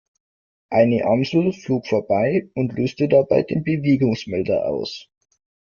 Eine 0.71 1.05
Amsel 1.05 1.53
flog 1.53 1.85
vorbei 1.85 2.49
und 2.55 2.73
löste 2.73 3.07
dabei 3.07 3.43
den 3.43 3.63
Bewegungsmelder 3.63 4.65
aus. 4.65 5.11